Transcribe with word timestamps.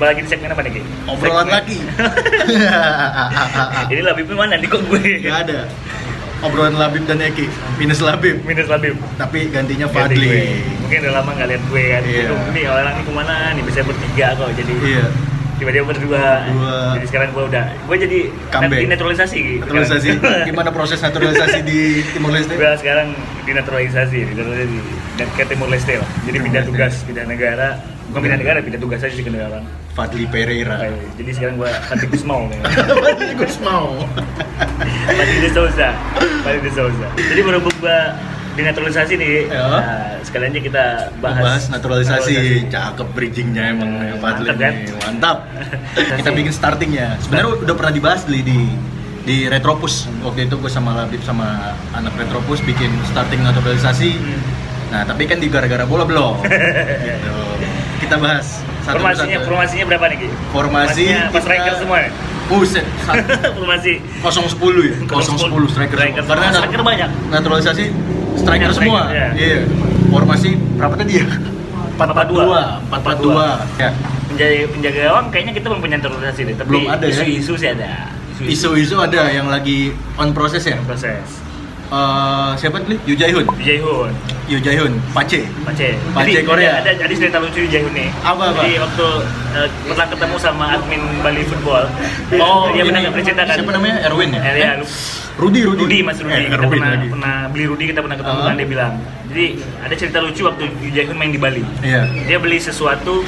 Jumpa 0.00 0.16
lagi 0.16 0.24
di 0.24 0.32
segmen 0.32 0.48
apa 0.48 0.64
nih, 0.64 0.72
Ki? 0.72 0.82
Obrolan 1.12 1.48
lagi. 1.52 1.76
Ini 3.92 4.00
Labib 4.00 4.32
mana 4.32 4.56
nih 4.56 4.68
kok 4.72 4.80
gue? 4.88 5.20
Gak 5.20 5.44
ada. 5.44 5.68
Obrolan 6.40 6.72
Labib 6.72 7.04
dan 7.04 7.20
Eki. 7.20 7.44
Minus 7.76 8.00
Labib. 8.00 8.40
Minus 8.48 8.64
Labib. 8.72 8.96
Tapi 9.20 9.52
gantinya 9.52 9.92
Ganti. 9.92 10.16
Fadli. 10.16 10.56
Mungkin 10.80 11.04
udah 11.04 11.12
lama 11.20 11.30
nggak 11.36 11.48
lihat 11.52 11.62
gue 11.68 11.84
kan. 11.84 12.02
Iya. 12.08 12.32
Aduh, 12.32 12.40
Nih 12.48 12.64
orang 12.64 12.96
ini 12.96 13.02
ke 13.04 13.12
mana 13.12 13.34
nih 13.52 13.64
bisa 13.68 13.80
bertiga 13.84 14.26
kok 14.40 14.48
jadi. 14.56 14.72
Iya. 14.80 15.04
Tiba-tiba 15.60 15.84
berdua. 15.84 16.24
Berdua. 16.48 16.76
Jadi 16.96 17.04
sekarang 17.04 17.28
gue 17.36 17.44
udah, 17.52 17.64
gue 17.84 17.96
jadi 18.00 18.18
Comeback. 18.56 18.88
naturalisasi. 18.96 19.40
Naturalisasi. 19.60 20.08
Gimana 20.48 20.72
proses 20.72 21.04
naturalisasi 21.04 21.60
di 21.60 22.00
Timor 22.16 22.32
Leste? 22.32 22.56
gue 22.56 22.72
sekarang 22.80 23.12
dinaturalisasi, 23.44 24.32
dinaturalisasi 24.32 24.80
dan 25.20 25.28
ke 25.36 25.44
Timur 25.44 25.68
Leste 25.68 26.00
lah. 26.00 26.08
Jadi 26.24 26.40
pindah 26.40 26.64
tugas, 26.64 27.04
pindah 27.04 27.28
negara. 27.28 27.99
Bukan 28.10 28.20
pindah 28.20 28.38
negara, 28.38 28.58
pindah 28.58 28.76
tugas 28.76 29.00
aja 29.00 29.10
sih 29.10 29.22
ke 29.22 29.30
negara. 29.30 29.62
Fadli 29.90 30.26
Pereira. 30.26 30.82
Jadi 31.14 31.30
sekarang 31.30 31.54
gue 31.56 31.70
Fadli 31.86 32.06
Gusmau. 32.06 32.42
Fadli 33.06 33.34
Gus 33.34 33.56
mau. 33.60 34.02
Fadli 35.06 35.38
de 35.38 35.50
Souza. 35.50 35.88
Fadli 36.42 36.60
de 36.60 36.70
Souza. 36.70 37.08
Jadi 37.16 37.40
berhubung 37.40 37.74
gue 37.76 37.98
dinaturalisasi 38.50 39.14
nih, 39.14 39.46
Ya. 39.46 39.62
nah, 39.62 39.80
sekalian 40.20 40.50
aja 40.50 40.60
kita 40.60 40.84
bahas, 41.18 41.38
Bahas 41.40 41.64
naturalisasi. 41.70 42.66
Cakep 42.66 43.08
bridgingnya 43.14 43.72
emang 43.72 43.90
ya, 43.96 44.14
Fadli 44.18 44.42
Mantap, 44.44 44.58
kan? 44.58 44.72
nih. 44.74 44.94
Mantap. 45.00 45.38
Kita 46.18 46.30
bikin 46.30 46.52
startingnya. 46.52 47.08
Sebenarnya 47.20 47.62
udah 47.62 47.74
pernah 47.74 47.94
dibahas 47.94 48.26
di 48.26 48.42
di 48.42 48.58
di 49.20 49.36
Retropus 49.46 50.08
waktu 50.20 50.48
itu 50.48 50.56
gue 50.56 50.66
sama 50.66 50.96
Labib 50.96 51.20
sama 51.20 51.76
anak 51.92 52.16
Retropus 52.16 52.58
bikin 52.60 52.88
starting 53.06 53.38
naturalisasi 53.40 54.16
Hmm. 54.16 54.40
nah 54.90 55.06
tapi 55.06 55.22
kan 55.22 55.36
di 55.36 55.46
gara-gara 55.46 55.84
bola 55.84 56.02
belum 56.02 56.40
gitu. 57.06 57.34
Kita 58.00 58.16
bahas 58.16 58.46
satu 58.80 58.96
Formasinya, 58.96 59.36
persatu. 59.36 59.46
formasinya 59.46 59.84
berapa 59.86 60.04
nih 60.06 60.16
Ki? 60.16 60.28
formasi 60.50 60.50
Formasinya 60.50 61.18
pas 61.20 61.28
kita- 61.30 61.42
striker 61.44 61.74
semua 61.76 61.96
ya? 61.98 62.10
Buset, 62.50 62.82
Formasi 63.56 63.92
010 64.26 64.26
ya? 64.82 64.94
010 65.06 65.70
striker, 65.70 65.94
Striker 65.94 66.22
semua. 66.24 66.34
Karena. 66.34 66.50
Striker 66.50 66.82
banyak. 66.82 67.08
naturalisasi 67.30 67.84
striker 68.34 68.70
semua. 68.72 69.00
ya. 69.08 69.28
Iya. 69.32 69.58
Formasi 70.08 70.50
berapa 70.74 70.94
tadi 70.96 71.12
ya? 71.16 71.26
442. 71.94 72.90
442. 72.90 73.78
Ya. 73.78 73.90
penjaga 74.26 74.56
penjaga 74.68 75.00
gawang 75.04 75.26
kayaknya 75.28 75.52
kita 75.52 75.66
belum 75.68 75.80
punya 75.80 75.96
naturalisasi 75.98 76.40
deh, 76.42 76.54
tapi 76.56 76.68
Belum 76.70 76.84
ada 76.88 77.04
ya? 77.04 77.12
isu-isu 77.12 77.52
sih 77.54 77.68
ada. 77.68 77.90
Isu-isu 78.40 78.96
ada 78.96 79.28
yang 79.28 79.46
lagi 79.46 79.92
on 80.16 80.32
proses 80.32 80.64
ya. 80.64 80.80
proses. 80.82 81.22
Eh, 81.90 82.50
siapa 82.54 82.78
tuh? 82.80 82.94
Yu 83.02 83.18
Jae-hoon. 83.18 83.50
Di 83.58 83.64
Jaehoon, 83.66 84.14
Yu 84.46 84.62
Jae-hoon, 84.62 84.94
Pace. 85.10 85.42
Pace. 85.66 85.98
Pace 86.14 86.30
Jadi, 86.30 86.46
Korea. 86.46 86.78
Ada, 86.78 86.94
ada 86.96 87.10
cerita 87.10 87.42
lucu 87.42 87.66
di 87.66 87.70
Jaehoon 87.70 87.90
nih. 87.90 88.08
Apa, 88.22 88.54
apa? 88.54 88.62
Jadi 88.62 88.78
waktu 88.78 89.06
eh, 89.58 89.68
pernah 89.90 90.06
ketemu 90.06 90.36
sama 90.38 90.64
admin 90.70 91.02
Bali 91.18 91.42
Football. 91.42 91.90
Oh, 92.38 92.70
dia 92.70 92.86
ini 92.86 92.94
pernah 92.94 93.10
bercerita 93.10 93.42
kan. 93.42 93.54
Siapa 93.58 93.70
namanya? 93.74 93.96
Erwin 94.06 94.30
ya? 94.30 94.40
Eh, 94.40 94.54
ya, 94.56 94.70
lu- 94.78 94.90
Rudi, 95.34 95.60
Rudi. 95.66 95.82
Rudi, 95.82 95.98
Mas 96.04 96.18
Rudi. 96.22 96.30
Eh, 96.30 96.42
kita 96.46 96.56
Erwin 96.56 96.70
pernah, 96.78 96.90
lagi. 96.94 97.06
pernah 97.10 97.34
beli 97.50 97.64
Rudi, 97.66 97.84
kita 97.90 98.00
pernah 98.06 98.16
ketemu 98.22 98.38
Ah. 98.38 98.46
kan 98.46 98.54
dia 98.54 98.68
bilang. 98.70 98.92
Jadi 99.30 99.46
ada 99.82 99.94
cerita 99.96 100.18
lucu 100.20 100.42
waktu 100.42 100.62
Yu 100.78 100.90
Jaehoon 100.94 101.18
main 101.18 101.32
di 101.34 101.40
Bali. 101.42 101.62
Iya. 101.82 102.02
Dia 102.24 102.38
beli 102.38 102.62
sesuatu 102.62 103.26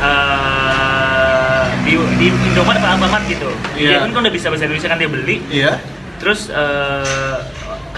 eh, 0.00 1.62
di 1.84 1.92
di 2.16 2.26
Indomaret 2.32 2.80
apa 2.80 2.96
Alfamart 2.96 3.24
gitu. 3.26 3.52
Iya. 3.74 4.00
Dia 4.00 4.08
kan 4.08 4.16
udah 4.16 4.32
bisa 4.32 4.48
bahasa 4.48 4.64
Indonesia 4.64 4.88
kan 4.88 4.96
dia 4.96 5.10
beli. 5.10 5.36
Iya. 5.50 5.72
Terus 6.18 6.48
eh, 6.48 7.36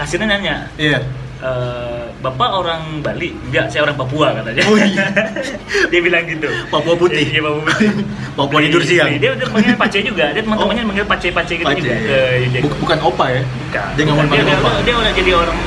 kasirnya 0.01 0.27
nanya, 0.27 0.55
Iya. 0.75 0.99
"Eh, 1.39 2.03
Bapak 2.17 2.53
orang 2.53 3.01
Bali? 3.01 3.33
Enggak, 3.49 3.65
saya 3.67 3.81
orang 3.81 3.97
Papua 3.97 4.29
katanya. 4.31 4.61
Oh, 4.63 4.77
iya. 4.77 5.09
dia 5.89 5.99
bilang 5.99 6.21
gitu. 6.23 6.45
Papua 6.69 6.93
Putih. 6.93 7.25
Iya, 7.27 7.41
Papua 7.41 7.61
Putih. 7.63 7.89
Papua 8.37 8.57
Di- 8.57 8.65
tidur 8.67 8.81
siang. 8.83 9.09
di- 9.09 9.17
Dia 9.17 9.33
udah 9.33 9.47
manggil 9.49 9.73
Pace 9.73 9.99
juga. 10.01 10.25
Dia 10.29 10.41
teman-temannya 10.41 10.83
manggil 10.85 11.05
Pace-Pace 11.05 11.53
gitu 11.55 11.65
Pace. 11.65 11.81
juga 11.81 11.95
ke. 11.97 12.19
Buk- 12.61 12.77
bukan 12.79 12.97
opa 13.01 13.25
ya? 13.27 13.41
Bukan. 13.41 13.87
Dia 13.91 14.03
nggak 14.03 14.13
mau 14.13 14.21
Bukan. 14.21 14.29
panggil 14.29 14.45
dia, 14.45 14.57
opa. 14.59 14.69
dia, 14.69 14.83
dia 14.83 14.95
udah 14.95 15.13
jadi 15.17 15.31
orang 15.35 15.57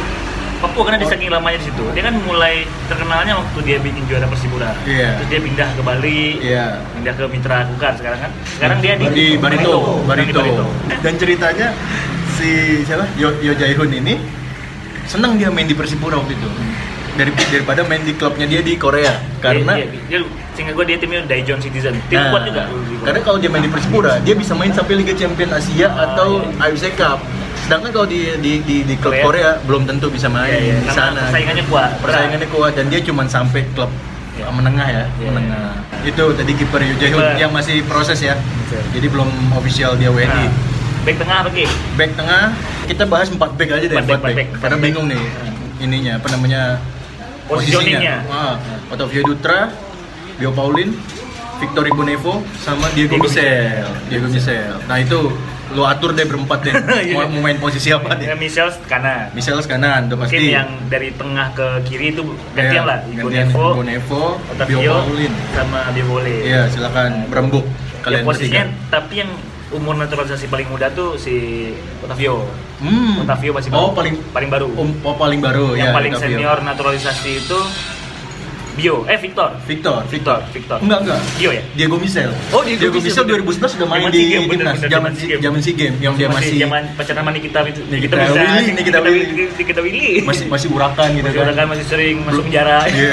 Papua 0.54 0.82
karena 0.86 0.96
dia 0.96 1.04
Oh. 1.04 1.12
saking 1.12 1.28
lamanya 1.28 1.58
di 1.58 1.66
situ. 1.66 1.84
Dia 1.90 2.02
kan 2.02 2.14
mulai 2.22 2.54
terkenalnya 2.86 3.34
waktu 3.36 3.58
dia 3.60 3.76
bikin 3.76 4.02
juara 4.06 4.24
Persipura. 4.24 4.70
Iya. 4.86 5.08
Terus 5.18 5.28
dia 5.28 5.40
pindah 5.42 5.68
ke 5.74 5.82
Bali. 5.82 6.22
Iya. 6.38 6.64
Pindah 6.94 7.12
ke 7.12 7.22
Mitra 7.26 7.58
Kukar 7.66 7.92
sekarang 7.92 8.20
kan. 8.22 8.30
Sekarang 8.48 8.78
dia 8.78 8.94
di, 8.94 9.06
di 9.10 9.26
Barito, 9.36 10.00
di 10.00 10.06
Barito. 10.06 10.64
Dan 11.02 11.14
ceritanya 11.18 11.68
si 12.34 12.50
siapa? 12.82 13.06
Yo, 13.14 13.30
Yo 13.40 13.52
Jae-hoon 13.52 13.90
ini 13.92 14.14
seneng 15.04 15.36
dia 15.36 15.48
main 15.48 15.64
di 15.64 15.74
Persipura 15.74 16.16
waktu 16.16 16.34
itu. 16.34 16.48
Dari 17.14 17.30
daripada 17.30 17.86
main 17.86 18.02
di 18.02 18.10
klubnya 18.12 18.42
dia 18.42 18.58
di 18.58 18.74
Korea 18.74 19.14
karena 19.38 19.78
dia, 19.78 19.86
dia, 19.86 20.18
dia, 20.18 20.26
sehingga 20.50 20.74
gue 20.74 20.84
dia 20.84 20.98
timnya 20.98 21.22
Daejeon 21.22 21.62
Citizen. 21.62 21.94
Tim 22.08 22.18
Nah, 22.18 22.30
kuat 22.30 22.42
juga. 22.44 22.66
Karena 23.00 23.20
kalau 23.22 23.38
dia 23.38 23.46
main 23.46 23.62
di 23.62 23.70
Persipura, 23.70 24.18
dia 24.18 24.34
bisa 24.34 24.50
main 24.52 24.74
sampai 24.74 24.98
Liga 24.98 25.14
Champion 25.14 25.54
Asia 25.54 25.86
Ah, 25.88 26.10
atau 26.10 26.42
iya. 26.42 26.66
AFC 26.66 26.90
Cup. 26.92 27.22
Sedangkan 27.64 27.94
kalau 27.94 28.04
di 28.04 28.34
di 28.42 28.58
di, 28.60 28.76
di 28.82 28.94
klub 28.98 29.14
Korea. 29.14 29.22
Korea, 29.22 29.50
belum 29.62 29.86
tentu 29.86 30.10
bisa 30.10 30.26
main 30.26 30.50
Iya, 30.50 30.58
iya. 30.60 30.76
di 30.82 30.90
sana. 30.90 31.30
persaingannya 31.30 31.64
kuat. 31.64 31.90
Persaingannya 32.02 32.48
kuat 32.50 32.72
dan 32.74 32.86
dia 32.88 32.98
cuma 32.98 33.22
sampai 33.24 33.62
klub 33.72 33.94
Iya. 34.34 34.50
menengah 34.50 34.88
ya, 34.90 35.04
Iya, 35.14 35.30
menengah. 35.30 35.70
Itu 36.02 36.34
tadi 36.34 36.52
kiper 36.52 36.82
Kiper. 36.98 37.38
yang 37.38 37.54
masih 37.54 37.86
proses 37.86 38.18
ya. 38.18 38.34
Jadi 38.90 39.06
belum 39.06 39.30
official 39.54 39.94
dia 39.94 40.10
WNI. 40.10 40.26
Nah, 40.26 40.50
back 41.04 41.16
tengah 41.16 41.36
apa 41.40 41.50
Ki? 41.50 41.64
Back 41.94 42.10
tengah 42.14 42.42
kita 42.84 43.04
bahas 43.04 43.28
4 43.28 43.36
back 43.38 43.68
aja 43.70 43.84
deh, 43.84 43.94
Empat 43.94 44.04
4 44.04 44.08
back, 44.08 44.10
back. 44.10 44.24
empat 44.24 44.34
back, 44.34 44.48
Karena 44.58 44.74
empat 44.74 44.84
bingung 44.84 45.06
nih 45.06 45.22
ininya 45.78 46.12
apa 46.16 46.28
namanya 46.30 46.62
Positioningnya. 47.44 48.24
Ah, 48.26 48.56
Otavio 48.88 49.20
Dutra, 49.22 49.68
Bio 50.34 50.48
Paulin, 50.50 50.96
Victor 51.54 51.84
Ibonevo 51.84 52.40
sama 52.56 52.88
Diego 52.90 53.14
Diego 53.14 53.28
Michel. 53.28 53.84
Diego 54.08 54.26
Michel. 54.26 54.80
Nah, 54.82 54.96
itu 54.96 55.28
lu 55.70 55.84
atur 55.84 56.16
deh 56.16 56.24
berempat 56.24 56.64
deh. 56.64 56.72
Iya. 57.04 57.12
mau, 57.14 57.28
mau 57.28 57.40
main 57.42 57.58
posisi 57.58 57.92
apa 57.92 58.16
Ya, 58.16 58.32
deh? 58.32 58.40
Michel 58.40 58.72
kanan. 58.86 59.28
Michel 59.36 59.60
kanan 59.60 60.08
udah 60.08 60.16
Mungkin 60.18 60.40
pasti. 60.40 60.56
yang 60.56 60.68
dari 60.88 61.12
tengah 61.12 61.52
ke 61.52 61.66
kiri 61.84 62.16
itu 62.16 62.24
gantian 62.56 62.80
Iya, 62.80 62.82
lah. 62.82 62.98
Ibonevo, 63.04 63.66
Ibonevo, 63.76 64.22
Bio 64.40 64.52
Otavio, 64.56 64.92
Paulin. 64.98 65.32
sama 65.52 65.80
Biovole. 65.92 66.36
Iya, 66.42 66.62
silakan 66.66 67.28
berembuk 67.28 67.64
Ya, 67.64 68.00
kalian 68.02 68.24
posisinya, 68.24 68.62
bertiga. 68.64 68.88
tapi 68.88 69.14
yang 69.16 69.30
umur 69.74 69.94
naturalisasi 69.96 70.46
paling 70.46 70.66
muda 70.66 70.86
tuh 70.88 71.14
si 71.16 71.34
Otavio. 72.00 72.46
Hmm. 72.78 73.20
Otavio 73.20 73.50
masih 73.52 73.70
Oh, 73.70 73.90
baru. 73.90 73.96
paling 73.96 74.14
paling 74.30 74.48
baru. 74.48 74.68
Um, 74.72 74.90
oh, 75.02 75.14
paling 75.14 75.40
baru 75.40 75.74
yang 75.74 75.90
ya. 75.90 75.94
paling 75.94 76.12
Otavio. 76.12 76.30
senior 76.32 76.58
naturalisasi 76.60 77.30
itu 77.40 77.58
Bio, 78.74 79.06
eh 79.06 79.14
Victor. 79.14 79.54
Victor, 79.62 80.02
Victor, 80.04 80.42
Victor. 80.50 80.82
Enggak, 80.82 81.06
enggak. 81.06 81.20
Bio 81.38 81.54
ya? 81.54 81.62
Diego 81.78 81.94
Michel. 81.94 82.34
Oh, 82.50 82.58
Diego 82.58 82.90
Michel 82.90 83.22
Michel, 83.22 83.46
2011 83.46 83.70
sudah 83.70 83.86
main 83.86 84.10
di 84.10 84.22
timnas. 84.50 84.82
Zaman 84.82 85.12
Games. 85.14 85.38
zaman 85.38 85.58
SEA 85.62 85.74
Games 85.78 85.98
yang 86.02 86.14
dia 86.18 86.26
masih 86.26 86.58
zaman 86.58 86.82
pacaran 86.98 87.22
sama 87.22 87.30
Nikita 87.30 87.58
Nikita 87.62 88.14
Willy, 88.18 88.74
Nikita 88.74 88.98
Willy. 88.98 89.46
Nikita 89.54 89.78
Willy. 89.80 90.06
masih 90.26 90.50
masih 90.50 90.68
urakan 90.74 91.06
gitu 91.08 91.22
masih 91.22 91.38
kan. 91.38 91.44
orang 91.46 91.54
kan 91.54 91.66
masih 91.70 91.86
sering 91.86 92.14
masuk 92.18 92.42
Belum- 92.42 92.46
penjara. 92.50 92.78
Iya. 92.90 93.10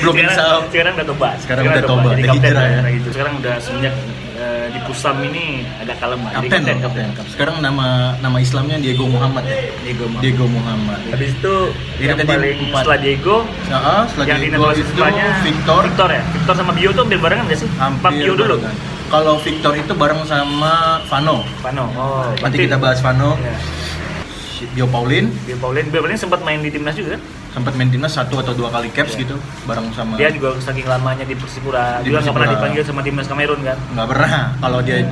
Belum 0.00 0.14
insaf. 0.16 0.60
sekarang 0.72 0.92
udah 0.96 1.06
tobat. 1.06 1.36
Sekarang 1.44 1.62
udah 1.68 1.84
tobat, 1.84 2.14
Jadi 2.16 2.28
hijrah 2.32 2.64
ya. 2.66 2.80
gitu. 2.88 3.08
Sekarang 3.12 3.32
udah 3.36 3.54
semenjak 3.60 3.92
eh, 4.36 4.66
di 4.68 4.78
Pusam 4.82 5.16
ini 5.22 5.64
agak 5.78 5.96
kalem. 5.96 6.20
Jadi 6.20 6.48
Kapten, 6.48 6.62
loh, 6.62 6.78
kapten. 6.84 7.08
Sekarang 7.26 7.56
nama 7.58 7.86
nama 8.20 8.36
Islamnya 8.38 8.76
Diego 8.76 9.04
Muhammad. 9.04 9.42
ya? 9.42 9.56
Diego 9.82 10.04
Muhammad. 10.06 10.22
Diego 10.22 10.44
Muhammad. 10.46 10.98
Habis 11.10 11.30
itu 11.32 11.54
Ini 11.96 12.04
yang 12.04 12.18
tadi 12.18 12.28
paling 12.28 12.58
empat. 12.62 12.82
setelah 12.82 12.98
Diego 13.00 13.36
Nah, 13.66 14.02
setelah 14.06 14.26
yang 14.26 14.38
di 14.38 14.46
Diego 14.46 14.56
naturalisasi 14.60 14.92
itu 14.92 15.42
Victor. 15.42 15.82
Victor 15.82 16.08
ya. 16.12 16.22
Victor 16.30 16.54
sama 16.54 16.72
Bio 16.72 16.90
tuh 16.92 17.02
hampir 17.02 17.18
barengan 17.18 17.44
nggak 17.46 17.58
sih? 17.58 17.68
Hampir 17.76 18.10
Bio 18.12 18.34
dulu. 18.34 18.56
barengan. 18.60 18.76
Kalau 19.06 19.34
Victor 19.38 19.72
itu 19.72 19.92
bareng 19.94 20.20
sama 20.26 20.72
Vano. 21.06 21.36
Pano. 21.62 21.84
Oh, 21.94 22.26
Nanti 22.42 22.66
kita 22.66 22.76
bahas 22.76 22.98
Vano. 23.00 23.38
Ya. 23.40 23.54
Bio 24.72 24.88
Paulin 24.88 25.28
Bio 25.44 25.56
Paulin, 25.56 25.84
Bio 25.88 26.00
Paulin 26.00 26.16
sempat 26.16 26.40
main 26.40 26.58
di 26.58 26.72
timnas 26.72 26.96
juga 26.96 27.14
kan? 27.16 27.22
Sempat 27.56 27.72
main 27.72 27.88
timnas 27.88 28.12
satu 28.12 28.36
atau 28.36 28.52
dua 28.52 28.68
kali 28.68 28.92
caps 28.92 29.16
Iya. 29.16 29.24
gitu 29.24 29.34
bareng 29.64 29.88
sama 29.90 30.20
Dia 30.20 30.28
juga 30.28 30.60
saking 30.60 30.84
lamanya 30.84 31.24
di 31.24 31.32
Persipura, 31.32 32.04
Di 32.04 32.12
juga 32.12 32.20
nggak 32.20 32.36
pernah 32.36 32.50
dipanggil 32.52 32.82
sama 32.84 33.00
timnas 33.00 33.24
Kamerun 33.24 33.60
kan? 33.62 33.78
nggak 33.96 34.06
pernah 34.06 34.30
kalau 34.60 34.78
dia 34.80 35.08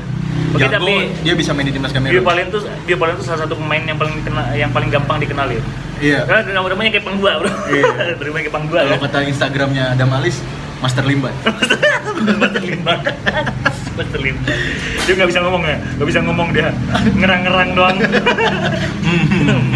Oke, 0.52 0.60
jago 0.60 0.76
tapi- 0.76 1.08
dia 1.24 1.32
bisa 1.32 1.50
main 1.50 1.64
di 1.64 1.72
timnas 1.72 1.88
Kamerun 1.88 2.20
Paulin 2.20 2.46
tuh 2.52 2.60
Bio 2.84 2.96
Paulin 2.96 3.16
tuh 3.16 3.24
salah 3.24 3.40
satu 3.40 3.56
pemain 3.56 3.80
yang 3.80 3.96
paling 3.96 4.12
dikenal, 4.14 4.44
yang 4.52 4.68
paling 4.68 4.92
gampang 4.92 5.16
dikenalin. 5.18 5.64
iya 5.98 6.20
Karena 6.28 6.52
nama-namanya 6.52 6.90
kayak 6.92 7.04
pang 7.06 7.16
Bro. 7.16 7.32
Iya. 7.72 7.84
Namanya 8.20 8.42
kayak 8.42 8.52
pang 8.52 8.64
kalau 8.68 8.92
kan. 8.92 9.08
kata 9.08 9.18
Instagramnya 9.24 9.84
Adam 9.90 10.10
Alis 10.12 10.36
Master 10.84 11.00
Limbat 11.02 11.32
Master 12.42 12.60
Limbang. 12.60 13.00
Master 13.96 14.20
Limbang. 14.20 14.58
Dia 15.00 15.12
nggak 15.14 15.28
bisa 15.32 15.40
ngomong 15.40 15.62
ya, 15.64 15.76
nggak 15.96 16.08
bisa 16.12 16.20
ngomong 16.20 16.48
dia. 16.52 16.68
Ngerang-ngerang 17.14 17.70
doang. 17.72 17.96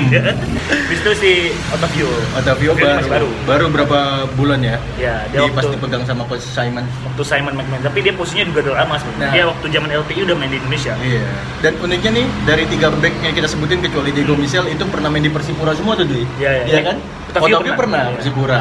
Ya. 0.08 0.32
Habis 0.32 0.98
itu 0.98 1.12
si 1.14 1.32
Otavio. 1.68 2.08
Otavio 2.32 2.72
baru, 2.72 3.04
baru. 3.04 3.28
baru 3.44 3.64
berapa 3.68 3.98
bulan 4.32 4.60
ya 4.60 4.76
Ya, 4.96 5.20
dia 5.26 5.28
dia 5.28 5.40
waktu- 5.44 5.54
pas 5.54 5.64
dipegang 5.68 6.02
sama 6.02 6.24
coach 6.24 6.42
Simon 6.42 6.84
Waktu 7.04 7.22
Simon 7.22 7.52
McMahon, 7.54 7.82
tapi 7.82 7.98
dia 8.00 8.12
posisinya 8.12 8.44
juga 8.46 8.60
udah 8.62 8.74
lama 8.78 8.94
sebenarnya. 8.96 9.20
Nah. 9.20 9.32
Dia 9.32 9.44
waktu 9.46 9.66
zaman 9.68 9.88
LTI 9.94 10.20
udah 10.24 10.36
main 10.36 10.48
di 10.48 10.58
Indonesia. 10.58 10.92
Iya. 10.98 11.24
Dan 11.60 11.72
uniknya 11.78 12.10
nih 12.14 12.26
dari 12.44 12.64
tiga 12.66 12.88
back 12.90 13.14
yang 13.20 13.34
kita 13.34 13.46
sebutin 13.46 13.78
kecuali 13.78 14.10
Diego 14.10 14.34
Michel 14.34 14.64
itu 14.66 14.82
pernah 14.84 15.08
main 15.08 15.20
di 15.20 15.28
Persipura 15.28 15.72
semua 15.72 15.92
tuh 15.92 16.04
Dwi. 16.04 16.24
Iya, 16.36 16.50
iya. 16.58 16.64
Iya 16.66 16.80
kan? 16.84 16.96
Otavio 17.28 17.44
Otavio 17.54 17.72
pernah. 17.72 17.76
pernah 17.76 18.02
Iya. 18.02 18.16
Persipura. 18.16 18.60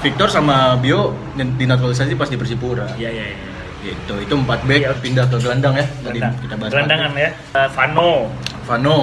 Victor 0.00 0.28
sama 0.28 0.56
Bio 0.76 1.12
dinaturalisasi 1.36 2.12
pas 2.14 2.26
di 2.26 2.36
Persipura. 2.36 2.88
Iya 2.94 3.10
iya 3.10 3.24
iya. 3.26 3.38
Gitu. 3.82 4.12
Itu 4.18 4.34
4 4.34 4.60
back 4.60 4.80
Iya. 4.82 4.92
pindah 4.94 5.24
ke 5.24 5.36
gelandang 5.38 5.72
ya. 5.74 5.86
Tadi 6.00 6.18
kita 6.20 6.54
bahas. 6.54 6.70
Gelandangan 6.70 7.10
ya. 7.14 7.30
Eh, 7.54 7.68
Vano, 7.70 8.28
Vano. 8.64 8.98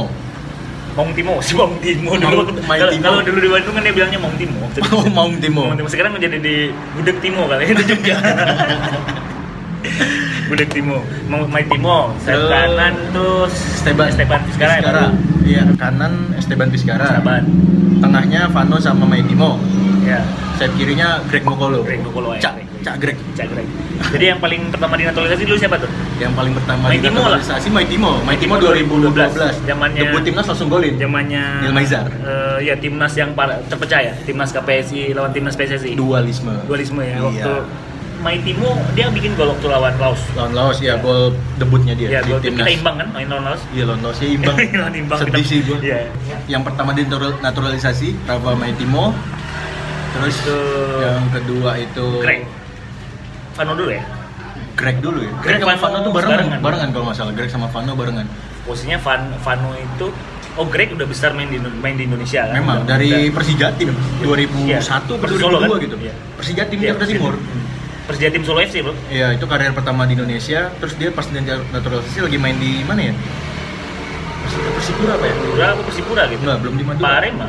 Mong 0.97 1.13
Timo, 1.13 1.37
si 1.45 1.53
Mong 1.53 1.77
Timo 1.77 2.17
dulu. 2.17 2.49
Kalau 2.65 3.21
dulu 3.21 3.37
di 3.37 3.49
Bandung 3.53 3.73
kan 3.77 3.81
dia 3.85 3.93
bilangnya 3.93 4.17
Mong 4.17 4.35
Timo. 4.41 4.57
Waktu 4.65 4.81
itu. 4.81 4.89
Oh, 4.97 5.05
Mong 5.13 5.31
Timo. 5.37 5.61
Mong 5.69 5.77
Timo. 5.77 5.89
Sekarang 5.93 6.17
menjadi 6.17 6.41
di 6.41 6.73
Gudeg 6.97 7.17
Timo 7.21 7.45
kali 7.45 7.69
ya 7.69 7.73
di 7.77 7.85
Jogja. 7.85 8.17
Gudeg 10.47 10.69
Timo, 10.71 11.03
Mai 11.27 11.67
Timo, 11.67 12.15
sayap 12.23 12.47
kanan 12.47 12.95
terus 13.11 13.53
Esteban. 13.77 14.07
Esteban 14.09 14.39
Vizcara. 14.47 14.71
ya, 14.71 14.79
Vizcara. 14.79 15.05
Iya, 15.43 15.63
kanan 15.75 16.13
Esteban 16.39 16.69
Vizcara. 16.71 17.07
Esteban. 17.13 17.43
Tengahnya 17.99 18.41
Vano 18.49 18.77
sama 18.79 19.03
Maitimo. 19.05 19.59
Ya. 20.07 20.23
Sayap 20.55 20.73
kirinya 20.79 21.19
Greg 21.27 21.43
Mokolo. 21.43 21.83
Greg 21.83 21.99
Mokolo, 21.99 22.39
ya. 22.39 22.47
Cak, 22.47 22.53
Cak 22.87 22.95
Greg. 22.97 23.17
Cak 23.35 23.47
Greg. 23.49 23.67
Jadi 24.07 24.25
yang 24.25 24.39
paling 24.39 24.71
pertama 24.71 24.93
dinaturalisasi 24.95 25.43
dulu 25.43 25.57
siapa 25.57 25.75
tuh? 25.75 25.89
Yang 26.15 26.33
paling 26.33 26.53
pertama 26.55 26.83
lah. 26.87 26.95
dinaturalisasi 26.95 27.67
Maitimo. 27.69 28.11
Maitimo 28.23 28.55
Maitimo 28.55 29.11
2012. 29.11 29.59
Zamannya- 29.61 30.01
Debut 30.01 30.21
timnas 30.23 30.45
langsung 30.47 30.69
golin. 30.69 30.93
Zamannya 30.95 31.43
Nil 31.61 31.73
Maizar. 31.73 32.07
eh, 32.07 32.57
ya 32.63 32.75
timnas 32.77 33.11
yang 33.13 33.35
terpecah 33.67 33.99
ya, 34.01 34.13
timnas 34.23 34.49
KPSI 34.49 35.11
lawan 35.11 35.31
timnas 35.31 35.53
PSSI. 35.53 35.93
Dualisme. 35.93 36.55
Dualisme 36.63 37.01
ya 37.01 37.11
Iya. 37.11 37.21
waktu 37.21 37.53
Mai 38.17 38.41
Timo 38.41 38.73
dia 38.91 39.13
bikin 39.13 39.37
gol 39.37 39.51
waktu 39.51 39.67
lawan 39.67 39.93
Laos. 39.97 40.17
Lawan 40.33 40.49
Laos 40.51 40.81
ya, 40.81 40.97
gol 40.97 41.29
debutnya 41.55 41.93
dia 41.93 42.09
Ya, 42.09 42.19
di 42.19 42.33
timnas. 42.41 42.65
kita 42.65 42.71
imbang 42.73 42.95
kan 42.97 43.07
main 43.13 43.27
lawan 43.27 43.43
Laos. 43.45 43.61
Iya, 43.69 43.83
lawan 43.85 44.01
Laos 44.01 44.17
ya 44.17 44.27
imbang. 44.27 44.55
Lawan 44.79 44.93
imbang. 44.95 45.19
Sedih 45.21 45.33
kita- 45.35 45.45
sih 45.45 45.59
gua. 45.61 45.77
Iya. 45.77 45.99
Yang 46.47 46.61
pertama 46.65 46.91
dinaturalisasi 46.93 48.07
Rafa 48.25 48.51
Maitimo. 48.55 49.13
Terus 50.07 50.33
Itu 50.39 50.57
yang 50.97 51.29
kedua 51.29 51.71
itu 51.77 52.05
Greg. 52.17 52.41
Vano 53.57 53.73
dulu 53.73 53.89
ya. 53.89 54.03
Greg 54.77 54.97
dulu 55.01 55.19
ya. 55.19 55.31
Greg 55.41 55.57
Greg 55.57 55.59
sama 55.59 55.73
Vano 55.73 55.81
Vano 55.89 56.05
tuh 56.05 56.11
barengan, 56.13 56.37
barengan. 56.37 56.59
barengan 56.61 56.89
kalau 56.93 57.05
nggak 57.09 57.17
salah. 57.17 57.33
Greg 57.33 57.49
sama 57.49 57.67
Vano 57.67 57.91
barengan. 57.91 58.27
Posisinya 58.63 58.97
Van 59.01 59.21
Vano 59.41 59.71
itu 59.73 60.07
Oh 60.57 60.65
Greg 60.65 60.89
udah 60.89 61.05
besar 61.05 61.37
main 61.37 61.45
di 61.45 61.61
main 61.61 61.93
di 61.93 62.05
Indonesia 62.05 62.41
kan. 62.45 62.57
Memang 62.57 62.81
Udah- 62.81 62.97
dari 62.97 63.09
udah- 63.29 63.33
Persija 63.37 63.67
tim 63.77 63.93
2001 64.19 64.65
Iya. 64.67 64.81
atau 64.81 65.13
Persis 65.17 65.37
Solo 65.37 65.57
2002 65.57 65.69
kan? 65.69 65.85
gitu. 65.85 65.95
Iya. 66.01 66.13
Persija 66.33 66.63
tim 66.65 66.77
Iya, 66.77 66.87
Jakarta 66.89 67.05
Timur. 67.05 67.33
Persija 68.07 68.29
tim 68.31 68.41
Solo 68.41 68.59
FC 68.59 68.75
bro. 68.81 68.93
Iya, 69.07 69.27
itu 69.33 69.45
karir 69.45 69.69
pertama 69.71 70.01
di 70.05 70.13
Indonesia. 70.13 70.73
Terus 70.77 70.93
dia 70.95 71.09
pas 71.11 71.25
naturalisasi 71.29 72.19
lagi 72.23 72.37
main 72.37 72.57
di 72.57 72.81
mana 72.81 73.01
ya? 73.03 73.13
Persipura, 74.41 74.69
Persipura 74.73 75.11
apa 75.13 75.25
ya? 75.27 75.33
Madura 75.35 75.65
apa 75.67 75.81
Persipura 75.85 76.21
gitu? 76.25 76.41
Enggak, 76.41 76.57
belum 76.57 76.75
di 76.75 76.83
Madura. 76.85 77.05
Parema. 77.05 77.47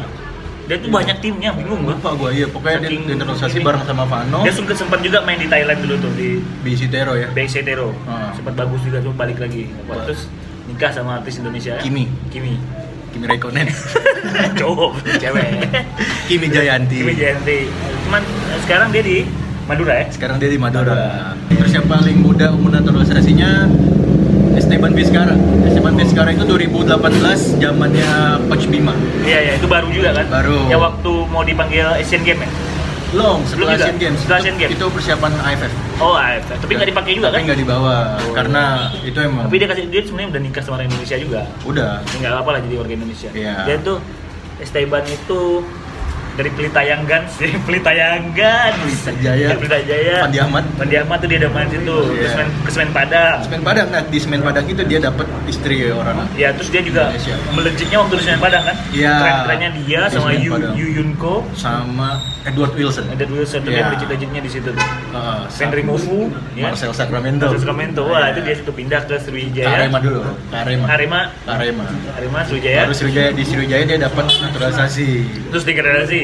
Dia 0.68 0.76
tuh 0.76 0.92
banyak 0.92 1.16
timnya, 1.24 1.50
bingung 1.56 1.80
gua. 1.80 1.96
Lupa 1.96 2.10
gua, 2.12 2.28
iya 2.28 2.44
pokoknya 2.44 2.84
dia 2.84 2.92
Saking 2.92 3.16
naturalisasi 3.16 3.56
ini. 3.56 3.64
bareng 3.64 3.82
sama 3.88 4.04
Vano, 4.04 4.44
Dia 4.44 4.52
sempat 4.52 4.76
sempat 4.76 5.00
juga 5.00 5.18
main 5.24 5.40
di 5.40 5.48
Thailand 5.48 5.80
dulu 5.80 5.94
tuh 5.96 6.12
di 6.12 6.28
Bisitero 6.60 7.16
ya. 7.16 7.32
BC 7.32 7.64
Tero. 7.64 7.96
Ah. 8.04 8.36
Sempat 8.36 8.52
bagus 8.52 8.84
juga 8.84 9.00
tuh 9.00 9.16
balik 9.16 9.40
lagi. 9.40 9.72
Terus 9.88 10.28
nikah 10.68 10.92
sama 10.92 11.24
artis 11.24 11.40
Indonesia. 11.40 11.80
Kimi. 11.80 12.04
Kimi. 12.28 12.60
Kimi 13.08 13.24
Raikkonen. 13.24 13.64
Cowok, 14.60 15.00
cewek. 15.16 15.48
Kimi 16.28 16.46
Jayanti. 16.52 17.00
Kimi 17.00 17.16
Jayanti. 17.16 17.58
Cuman 18.04 18.20
eh, 18.20 18.60
sekarang 18.68 18.92
dia 18.92 19.00
di 19.00 19.24
Madura 19.64 20.04
ya. 20.04 20.06
Sekarang 20.12 20.36
dia 20.36 20.52
di 20.52 20.60
Madura. 20.60 21.32
Terus 21.48 21.72
yang 21.72 21.88
paling 21.88 22.20
muda 22.20 22.52
umur 22.52 22.76
naturalisasinya 22.76 23.64
Esteban 24.58 24.90
Vizcara. 24.92 25.34
Esteban. 25.62 25.94
Vizcara 25.94 26.30
itu 26.30 26.42
2018 26.42 27.58
zamannya 27.58 28.10
Coach 28.44 28.66
Bima. 28.66 28.94
Iya 29.22 29.38
iya 29.40 29.52
itu 29.54 29.66
baru 29.66 29.86
juga 29.88 30.10
kan. 30.12 30.26
Baru. 30.28 30.66
Ya 30.66 30.76
waktu 30.76 31.12
mau 31.26 31.42
dipanggil 31.42 31.86
Asian 31.94 32.22
Games 32.22 32.42
ya. 32.42 32.50
Long 33.10 33.40
setelah? 33.42 33.72
Asian 33.72 33.96
Games. 33.96 34.18
Setelah 34.20 34.38
Asian 34.38 34.56
Games? 34.56 34.74
Itu 34.74 34.86
persiapan 34.88 35.32
AFF. 35.40 35.72
Oh 35.96 36.12
AFF. 36.12 36.58
Tapi 36.60 36.72
nggak 36.74 36.88
dipakai 36.90 37.12
juga 37.14 37.28
kan? 37.30 37.40
Nggak 37.40 37.58
dibawa 37.58 37.94
Oh. 38.20 38.34
karena 38.34 38.62
itu 39.00 39.18
emang 39.18 39.46
Tapi 39.46 39.56
dia 39.56 39.68
kasih 39.70 39.84
dia 39.88 40.00
sebenarnya 40.02 40.28
udah 40.28 40.42
nikah 40.42 40.62
sama 40.62 40.74
orang 40.76 40.86
Indonesia 40.88 41.16
juga. 41.16 41.40
udah. 41.64 41.92
Nggak 42.18 42.32
apa 42.36 42.48
lah 42.50 42.60
jadi 42.60 42.74
warga 42.76 42.94
Indonesia. 42.94 43.30
Iya. 43.32 43.54
Dia 43.64 43.76
tuh 43.80 43.98
Esteban 44.58 45.04
itu 45.06 45.40
dari 46.38 46.50
Pelitayang 46.54 47.02
Gans, 47.02 47.34
Pelitayang 47.66 48.30
Gans, 48.30 48.78
Pelita 48.78 49.12
Jaya. 49.18 49.48
Pelita 49.58 49.78
Jaya. 49.82 50.14
Pandi 50.22 50.38
Ahmad. 50.38 50.64
Pandi 50.78 50.94
Ahmad 50.94 51.18
tuh 51.18 51.26
dia 51.26 51.38
udah 51.42 51.50
main 51.50 51.66
situ, 51.66 51.96
Iya. 51.98 52.14
terus 52.22 52.34
main 52.38 52.48
ke 52.62 52.70
Semen 52.70 52.90
Padang. 52.94 53.36
Semen 53.42 53.60
Padang, 53.60 53.86
nah 53.90 54.02
di 54.02 54.18
Semen 54.18 54.40
Padang 54.40 54.64
itu 54.64 54.82
dia 54.84 54.98
dapat 55.02 55.26
istri 55.44 55.90
orang. 55.90 56.22
Ya 56.38 56.54
terus 56.54 56.70
dia 56.70 56.80
juga 56.80 57.10
Indonesia. 57.10 57.34
melejitnya 57.50 57.98
waktu 57.98 58.14
di 58.14 58.22
Semen 58.22 58.38
Padang 58.38 58.62
kan? 58.62 58.76
Iya. 58.94 59.12
Keren-kerennya 59.18 59.70
dia 59.76 60.00
Di 60.00 60.14
sama 60.14 60.28
Semen 60.30 60.46
Yu. 60.46 60.52
Yu 60.72 60.86
Yunko, 60.94 61.34
sama 61.52 62.08
Edward 62.46 62.72
Wilson. 62.72 63.04
ada 63.10 63.24
Wilson 63.26 63.60
tuh 63.60 63.70
Iya. 63.74 63.82
dia 63.82 63.92
legit-legitnya 63.92 64.40
di 64.40 64.50
situ 64.50 64.68
tuh. 64.70 64.86
Uh, 65.10 65.42
Henry 65.50 65.82
Mufu, 65.82 66.30
ya. 66.54 66.62
Marcel 66.64 66.94
Sacramento. 66.94 67.50
Terus 67.50 67.60
Sacramento, 67.60 68.06
wah 68.06 68.30
itu 68.30 68.40
dia 68.40 68.54
situ 68.54 68.70
pindah 68.70 69.02
ke 69.02 69.10
Ke 69.10 69.16
Sriwijaya. 69.18 69.74
Arema 69.74 69.98
dulu. 69.98 70.20
Ke 70.22 70.56
Arema. 70.56 70.84
Arema, 70.86 71.20
Ke 71.42 71.50
Arema. 71.50 71.84
Arema 72.14 72.38
Sriwijaya. 72.46 72.86
Baru 72.86 72.94
Sriwijaya 72.94 73.30
di 73.32 73.42
Sriwijaya 73.42 73.82
dia 73.84 73.98
dapat 73.98 74.24
naturalisasi. 74.30 75.08
Terus 75.50 75.64
degradasi, 75.64 76.20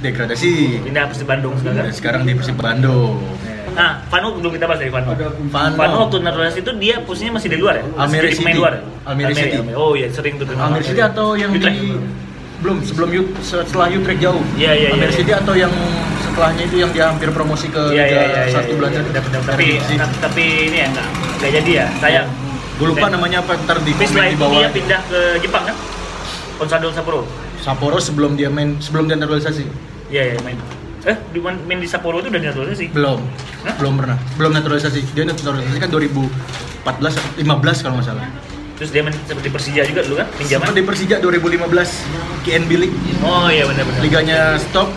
Degradasi. 0.00 0.80
pindah 0.80 1.04
ke 1.12 1.24
Bandung 1.28 1.54
sekarang. 1.60 1.76
Dan 1.84 1.92
sekarang 1.92 2.22
di 2.24 2.32
Persib 2.32 2.56
Bandung. 2.56 3.20
Nah, 3.76 4.02
Vano 4.10 4.34
belum 4.34 4.50
kita 4.56 4.64
bahas 4.66 4.80
dari 4.80 4.90
Vano. 4.90 5.12
Vano. 5.52 5.74
Vano 5.76 5.96
waktu 6.08 6.16
naturalisasi 6.18 6.60
itu 6.66 6.72
dia 6.82 6.98
posisinya 7.04 7.38
masih 7.38 7.48
di 7.52 7.58
luar 7.60 7.74
ya? 7.78 7.84
Masih 7.84 8.00
Almere 8.00 8.28
City. 8.32 8.52
luar 8.58 8.72
ya? 8.74 8.82
Almere 9.06 9.32
City. 9.36 9.56
Oh 9.76 9.92
iya, 9.94 10.08
sering 10.10 10.34
tuh 10.34 10.46
Amir 10.50 10.82
City 10.82 10.98
atau 10.98 11.26
yang 11.38 11.50
Utrecht. 11.54 11.78
di 11.78 11.94
belum 12.58 12.76
sebelum 12.82 13.08
Ut- 13.14 13.38
setelah 13.38 13.86
Utrecht 13.86 14.18
jauh. 14.18 14.42
Iya, 14.58 14.72
iya, 14.74 14.88
Amir 14.98 15.06
iya, 15.06 15.14
City 15.14 15.30
atau 15.30 15.54
yang 15.54 15.70
setelahnya 16.18 16.62
itu 16.66 16.76
yang 16.82 16.90
dia 16.90 17.04
hampir 17.06 17.28
promosi 17.30 17.70
ke 17.70 17.78
Iya, 17.78 18.02
iya, 18.02 18.02
Liga 18.02 18.18
iya, 18.18 18.42
iya. 18.42 18.54
satu 18.56 18.72
Belanda. 18.74 18.98
Benar, 19.04 19.22
benar. 19.22 19.40
Tapi 19.46 19.66
tapi 20.18 20.44
ini 20.66 20.76
ya 20.80 20.86
enggak 20.90 21.06
enggak 21.38 21.50
jadi 21.62 21.70
ya. 21.70 21.86
Sayang. 22.02 22.28
Gue 22.78 22.86
lupa 22.90 23.06
namanya 23.10 23.38
apa 23.42 23.52
ntar 23.58 23.78
di 23.82 23.90
komen 23.90 24.22
di 24.26 24.38
bawah. 24.38 24.58
dia 24.58 24.70
pindah 24.70 25.00
ke 25.06 25.20
Jepang 25.38 25.64
kan? 25.66 25.76
Consadole 26.58 26.90
Sapporo. 26.90 27.22
Sapporo 27.62 27.98
sebelum 27.98 28.38
dia 28.38 28.48
main 28.48 28.78
sebelum 28.78 29.10
dia 29.10 29.16
naturalisasi. 29.18 29.64
Iya, 30.08 30.34
iya 30.34 30.38
main. 30.42 30.58
Eh, 31.06 31.16
di 31.32 31.38
main 31.40 31.78
di 31.78 31.88
Sapporo 31.88 32.18
itu 32.20 32.28
udah 32.30 32.42
naturalisasi. 32.42 32.86
Belum. 32.94 33.20
Hah? 33.66 33.74
Belum 33.78 33.94
pernah. 33.98 34.16
Belum 34.36 34.52
naturalisasi. 34.54 35.00
Dia 35.14 35.24
naturalisasi 35.26 35.78
kan 35.78 35.90
2014 35.90 37.14
atau 37.14 37.30
15 37.38 37.84
kalau 37.84 37.94
nggak 37.98 38.08
salah. 38.08 38.24
Terus 38.78 38.90
dia 38.94 39.02
main 39.02 39.14
seperti 39.26 39.48
Persija 39.50 39.82
juga 39.82 40.00
dulu 40.06 40.16
kan? 40.22 40.26
Pinjaman. 40.38 40.70
Sempat 40.70 40.78
di 40.78 40.84
Persija 40.86 41.16
2015 41.18 42.46
KNB 42.46 42.70
League. 42.78 42.96
Oh 43.26 43.50
iya 43.50 43.66
benar 43.66 43.82
benar. 43.86 44.00
Liganya 44.02 44.38
stop. 44.58 44.90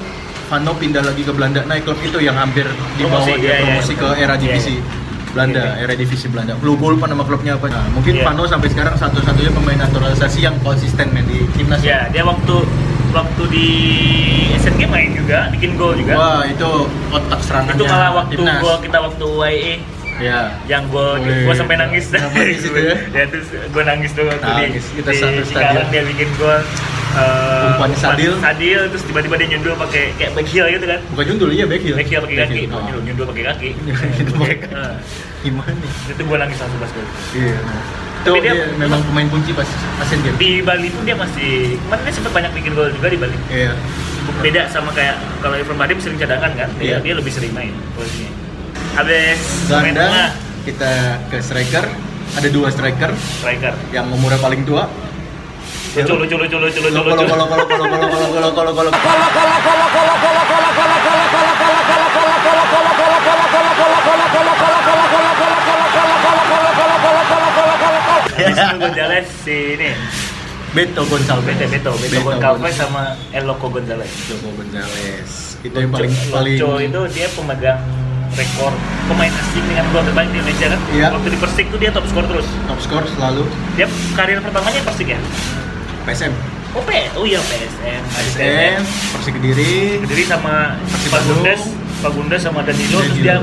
Vano 0.52 0.76
pindah 0.76 1.00
lagi 1.00 1.24
ke 1.24 1.32
Belanda. 1.32 1.64
Nah, 1.64 1.80
klub 1.80 1.96
itu 2.04 2.20
yang 2.20 2.36
hampir 2.36 2.68
dibawa 3.00 3.24
Promosi, 3.24 3.40
dia 3.40 3.56
iya, 3.56 3.64
promosi 3.64 3.94
iya. 3.96 4.02
ke 4.04 4.08
era 4.20 4.36
divisi 4.36 4.76
iya. 4.76 5.01
Belanda, 5.32 5.58
Iya, 5.58 5.72
iya. 5.74 5.84
era 5.84 5.94
divisi 5.94 6.28
Belanda. 6.28 6.54
Lu 6.60 6.76
gue 6.76 6.90
lupa 6.90 7.06
nama 7.06 7.22
klubnya 7.22 7.56
apa. 7.56 7.68
Nah, 7.68 7.88
mungkin 7.90 8.14
Iya. 8.14 8.26
Vano 8.26 8.44
sampai 8.46 8.68
sekarang 8.68 8.96
satu-satunya 8.96 9.52
pemain 9.52 9.80
naturalisasi 9.80 10.40
yang 10.42 10.56
konsisten 10.60 11.08
main 11.10 11.24
di 11.24 11.48
timnas. 11.52 11.80
Ya, 11.82 12.06
dia 12.08 12.22
waktu 12.22 12.56
waktu 13.12 13.44
di 13.48 13.68
Asian 14.54 14.76
Games 14.76 14.88
main 14.90 15.12
juga, 15.14 15.48
bikin 15.50 15.76
gol 15.76 15.94
juga. 15.94 16.14
Wah, 16.14 16.42
itu 16.44 16.70
otak 17.10 17.40
serangannya 17.42 17.76
itu 17.76 17.84
malah 17.86 18.12
waktu 18.14 18.34
timnas. 18.36 18.60
gol 18.60 18.78
kita 18.80 18.98
waktu 19.00 19.24
UAE 19.26 19.74
Ya. 20.18 20.54
yang 20.66 20.86
gua 20.88 21.18
Wih. 21.18 21.44
gua 21.44 21.56
sampai 21.56 21.76
nangis 21.76 22.14
Nangis 22.14 22.62
itu 22.62 22.78
ya? 22.78 22.94
ya 23.18 23.24
terus 23.26 23.48
gua 23.68 23.84
nangis 23.84 24.14
tuh 24.14 24.22
waktu 24.24 24.46
di, 24.46 24.64
Nangis. 24.70 24.86
Kita 24.94 25.10
di 25.10 25.18
satu 25.18 25.42
Cikarang 25.44 25.82
stadion. 25.82 25.86
dia 25.90 26.04
bikin 26.06 26.30
gol 26.38 26.62
uh, 27.14 27.72
Umpan 27.72 27.92
sadil. 27.94 28.34
sadil 28.38 28.80
terus 28.88 29.04
tiba-tiba 29.04 29.36
dia 29.36 29.48
nyundul 29.50 29.74
pakai 29.78 30.12
kayak 30.16 30.32
back 30.34 30.48
heel 30.48 30.68
gitu 30.68 30.86
kan 30.86 31.00
Bukan 31.10 31.26
jundul, 31.28 31.50
iya 31.50 31.66
back 31.66 31.82
heel. 31.82 31.96
back 31.96 32.08
heel 32.08 32.22
pakai 32.22 32.38
kaki 32.42 32.62
Oh. 32.66 32.80
nyundul 32.80 33.02
nyundul 33.04 33.26
pakai 33.28 33.44
kaki 33.46 33.70
Nyundul 34.18 34.36
pakai 34.38 34.58
kaki. 34.60 34.74
Eh, 34.74 34.96
Gimana? 35.42 35.74
itu 36.08 36.22
gua 36.24 36.38
nangis 36.38 36.58
langsung 36.58 36.80
pas 36.80 36.92
gol 36.92 37.06
Iya. 37.34 37.58
Itu 38.22 38.30
Tapi 38.30 38.40
dia, 38.40 38.54
dia- 38.54 38.78
memang 38.78 39.02
pemain 39.04 39.28
kunci 39.28 39.52
pas 39.52 39.66
Asian 39.98 40.20
Games. 40.22 40.38
di 40.38 40.52
Bali 40.62 40.88
pun 40.88 41.02
dia 41.02 41.16
masih 41.16 41.52
kemarin 41.80 42.04
dia 42.04 42.14
sempat 42.14 42.32
banyak 42.32 42.52
bikin 42.54 42.72
gol 42.72 42.90
juga 42.90 43.08
di 43.08 43.18
Bali 43.18 43.36
Iya. 43.50 43.74
beda 44.38 44.62
sama 44.68 44.90
kayak 44.92 45.18
kalau 45.42 45.56
Irfan 45.56 45.76
Bahdim 45.76 45.98
sering 45.98 46.16
cadangan 46.16 46.52
kan 46.54 46.70
dia, 46.78 46.86
Iya. 46.86 46.98
dia 47.02 47.14
lebih 47.16 47.32
sering 47.32 47.52
main 47.52 47.74
posisinya 47.92 48.32
habis 48.92 49.40
tengah 49.68 50.30
kita 50.62 50.92
ke 51.28 51.38
striker. 51.40 51.86
Ada 52.32 52.48
dua 52.48 52.68
striker 52.70 53.12
striker 53.42 53.74
yang 53.90 54.08
umurnya 54.08 54.38
paling 54.38 54.62
tua. 54.62 54.86
Lucu 55.92 56.14
lucu 56.16 56.36
lucu 56.40 56.58
lucu 56.58 56.80
lucu 56.80 57.02
lucu 57.04 57.62
si 69.42 69.76
ini 69.76 69.92
Beto 70.72 71.04
Gonçalves. 71.04 71.52
Beto 71.60 71.68
Beto 71.68 71.92
Beto 72.00 72.20
Gonçalves 72.24 72.76
sama 72.80 73.18
El 73.36 73.44
Loco 73.44 73.68
Gonzalez 73.68 74.08
Beto 74.30 74.48
Gonzalez. 74.56 75.60
Itu 75.60 75.76
yang 75.76 75.92
paling 75.92 76.12
Loco 76.14 76.32
paling 76.32 76.88
itu 76.88 77.02
dia 77.12 77.28
pemegang 77.36 77.82
rekor 78.32 78.72
pemain 79.12 79.28
asing 79.28 79.66
dengan 79.68 79.86
gol 79.92 80.08
terbanyak 80.08 80.32
di 80.32 80.40
Indonesia 80.40 80.68
kan 80.72 80.80
Iya. 80.96 81.08
waktu 81.12 81.30
di 81.36 81.40
Persik 81.44 81.66
tuh 81.68 81.80
dia 81.84 81.92
top 81.92 82.08
skor 82.08 82.24
terus 82.32 82.48
top 82.48 82.80
skor 82.80 83.04
selalu 83.04 83.44
dia 83.76 83.92
karir 84.16 84.40
pertamanya 84.40 84.80
Persik 84.88 85.12
ya 85.12 85.20
PSM. 86.04 86.34
Oh, 86.72 86.80
P. 86.82 86.92
Oh 87.14 87.28
iya 87.28 87.40
PSM. 87.42 88.02
PSM, 88.08 88.80
Persik 89.12 89.34
Kediri, 89.36 90.00
Kediri 90.02 90.24
sama 90.24 90.80
Persib 90.88 91.12
Pak 91.12 91.20
Bandung. 91.20 91.44
Gundes, 91.44 91.62
Pak 92.00 92.12
Gundes 92.16 92.42
sama 92.42 92.60
Danilo, 92.64 93.00
terus 93.04 93.20
dia 93.20 93.36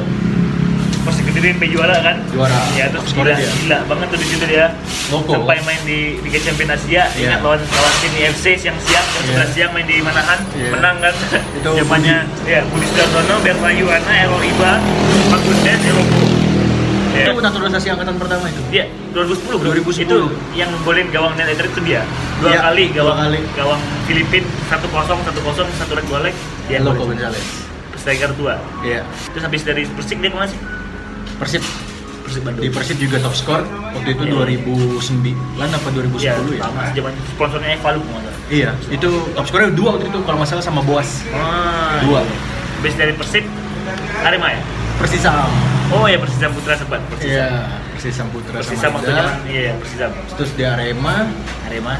Persik 1.04 1.24
Kediri 1.24 1.52
sampai 1.52 1.68
juara 1.68 1.96
kan? 2.00 2.16
Juara. 2.32 2.56
Ya 2.72 2.88
terus 2.88 3.12
gila, 3.12 3.32
dia. 3.32 3.48
gila 3.60 3.78
banget 3.84 4.06
tuh 4.08 4.18
di 4.18 4.26
situ 4.26 4.44
dia. 4.44 4.66
Loko. 5.08 5.32
Sampai 5.36 5.60
main 5.62 5.80
di 5.84 6.16
Liga 6.20 6.40
Champions 6.40 6.72
Asia, 6.74 7.04
Iya. 7.12 7.32
ingat 7.32 7.40
lawan 7.40 7.60
lawan 7.60 7.94
tim 8.00 8.12
IFC 8.16 8.44
siang-siang, 8.56 9.06
jam 9.06 9.22
Iya. 9.24 9.44
11 9.44 9.50
siang 9.52 9.70
main 9.72 9.84
di 9.84 9.96
Manahan, 10.00 10.38
Iya. 10.52 10.68
menang 10.72 10.96
kan? 11.00 11.14
Itu 11.52 11.68
Zamannya 11.76 12.16
ya 12.44 12.60
Budi 12.64 12.86
Sudarsono, 12.86 13.40
Berta 13.40 13.68
Yuwana, 13.72 14.12
Ero 14.18 14.36
Iba, 14.40 14.72
Pak 15.28 15.40
Gundes, 15.44 15.80
Eloko. 15.84 16.27
Ya. 17.18 17.26
Itu 17.26 17.40
naturalisasi 17.40 17.86
angkatan 17.90 18.14
pertama 18.16 18.44
itu. 18.46 18.62
Iya, 18.70 18.84
2010 19.10 19.58
bro. 19.58 19.68
2010. 19.68 20.04
Itu 20.04 20.18
yang 20.54 20.70
golin 20.82 21.06
gawang 21.08 21.34
nether 21.34 21.64
itu 21.64 21.80
dia. 21.82 22.02
Dua 22.38 22.48
Iya, 22.48 22.58
kali 22.64 22.84
dua 22.86 22.96
gawang 22.96 23.18
kali. 23.20 23.38
gawang 23.52 23.80
Filipin 24.04 24.44
1-0, 24.64 25.18
1-0, 25.18 25.66
satu 25.74 25.92
leg 25.92 26.06
dua 26.06 26.20
leg. 26.22 26.34
Dia 26.66 26.78
Loko. 26.80 27.02
Gonzales. 27.06 27.46
Striker 27.94 28.30
tua. 28.32 28.54
Iya. 28.80 29.02
Terus 29.28 29.42
habis 29.42 29.62
dari 29.62 29.82
Persik 29.84 30.18
dia 30.18 30.30
ke 30.30 30.36
mana 30.36 30.46
sih? 30.46 30.58
Persib 31.36 31.62
Persik 32.20 32.42
Bandung. 32.42 32.60
di 32.60 32.68
Persib 32.68 32.96
juga 32.96 33.16
top 33.18 33.32
skor 33.32 33.62
waktu 33.90 34.10
itu 34.12 34.22
Iya. 34.22 34.34
2009 34.36 35.34
apa 35.70 35.88
2010 35.88 36.20
Iya, 36.20 36.32
ya? 36.36 36.60
lama 36.60 36.82
zaman 36.92 37.12
sponsornya 37.26 37.70
Evalu 37.72 38.00
kalau 38.00 38.20
salah. 38.20 38.36
Iya, 38.48 38.70
itu 38.88 39.08
top 39.32 39.44
skornya 39.44 39.70
dua 39.70 39.88
waktu 39.94 40.06
itu 40.08 40.18
kalau 40.22 40.36
nggak 40.36 40.50
salah 40.50 40.60
sama 40.62 40.80
Boas. 40.80 41.24
Ah, 41.30 41.98
Dua. 42.00 42.20
iya. 42.20 42.36
Habis 42.78 42.94
dari 42.94 43.12
Persib 43.12 43.44
Arema 44.20 44.48
ya? 44.50 44.60
Persisam. 44.96 45.48
Oh 45.88 46.04
ya 46.04 46.18
Persisam 46.20 46.50
Putra 46.52 46.74
sempat. 46.76 47.00
Persisam. 47.08 47.32
Iya, 47.32 47.48
Persisam 47.96 48.26
Putra 48.28 48.54
Persisam 48.60 48.92
sama 48.92 48.98
zaman 49.00 49.34
iya 49.48 49.72
Persisam. 49.80 50.10
Terus 50.36 50.50
di 50.52 50.62
Arema, 50.64 51.16
Arema. 51.64 51.94